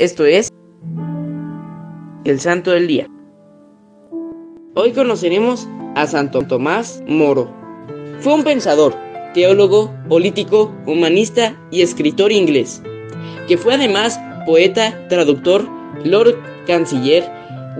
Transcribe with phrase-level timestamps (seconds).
[0.00, 0.48] Esto es
[2.24, 3.06] el Santo del Día.
[4.74, 7.48] Hoy conoceremos a Santo Tomás Moro.
[8.18, 8.96] Fue un pensador,
[9.34, 12.82] teólogo, político, humanista y escritor inglés,
[13.46, 15.64] que fue además poeta, traductor,
[16.02, 16.34] Lord
[16.66, 17.30] Canciller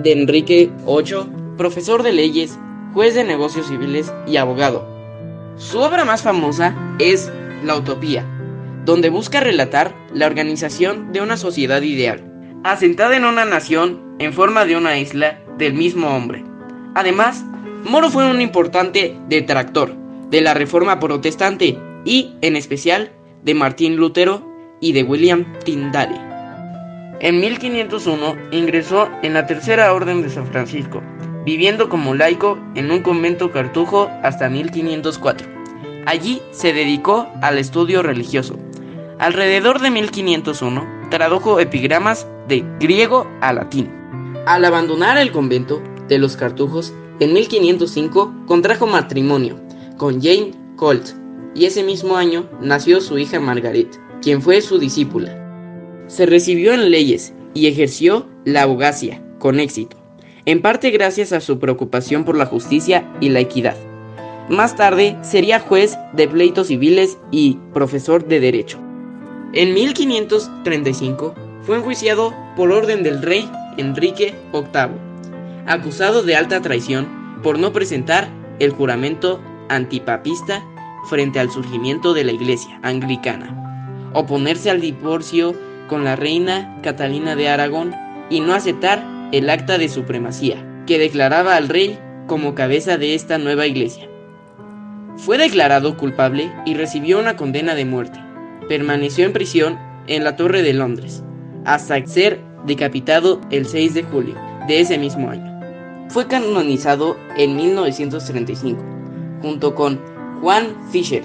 [0.00, 2.56] de Enrique VIII, profesor de leyes,
[2.92, 4.86] juez de negocios civiles y abogado.
[5.56, 7.28] Su obra más famosa es
[7.64, 8.24] La Utopía,
[8.84, 12.22] donde busca relatar la organización de una sociedad ideal,
[12.64, 16.44] asentada en una nación en forma de una isla del mismo hombre.
[16.94, 17.44] Además,
[17.84, 19.94] Moro fue un importante detractor
[20.30, 24.42] de la Reforma Protestante y, en especial, de Martín Lutero
[24.80, 26.18] y de William Tyndale.
[27.20, 31.02] En 1501 ingresó en la Tercera Orden de San Francisco,
[31.44, 35.46] viviendo como laico en un convento cartujo hasta 1504.
[36.06, 38.58] Allí se dedicó al estudio religioso.
[39.18, 43.90] Alrededor de 1501 tradujo epigramas de griego a latín.
[44.46, 49.60] Al abandonar el convento de los cartujos, en 1505 contrajo matrimonio
[49.98, 51.10] con Jane Colt
[51.54, 55.40] y ese mismo año nació su hija Margaret, quien fue su discípula.
[56.08, 59.96] Se recibió en leyes y ejerció la abogacía con éxito,
[60.44, 63.76] en parte gracias a su preocupación por la justicia y la equidad.
[64.48, 68.83] Más tarde sería juez de pleitos civiles y profesor de derecho.
[69.56, 71.32] En 1535
[71.62, 74.98] fue enjuiciado por orden del rey Enrique VIII,
[75.66, 80.64] acusado de alta traición por no presentar el juramento antipapista
[81.08, 85.54] frente al surgimiento de la iglesia anglicana, oponerse al divorcio
[85.88, 87.94] con la reina Catalina de Aragón
[88.30, 93.38] y no aceptar el acta de supremacía, que declaraba al rey como cabeza de esta
[93.38, 94.08] nueva iglesia.
[95.16, 98.23] Fue declarado culpable y recibió una condena de muerte.
[98.68, 101.22] Permaneció en prisión en la Torre de Londres,
[101.64, 104.34] hasta ser decapitado el 6 de julio
[104.66, 105.52] de ese mismo año.
[106.08, 108.80] Fue canonizado en 1935,
[109.42, 110.00] junto con
[110.40, 111.22] Juan Fisher.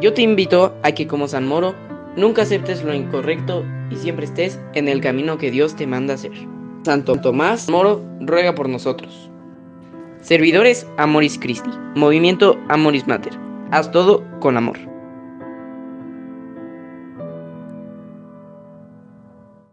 [0.00, 1.74] Yo te invito a que como San Moro,
[2.16, 6.32] nunca aceptes lo incorrecto y siempre estés en el camino que Dios te manda hacer.
[6.84, 9.30] Santo Tomás Moro ruega por nosotros.
[10.20, 13.32] Servidores Amoris Christi, Movimiento Amoris Mater.
[13.70, 14.78] Haz todo con amor.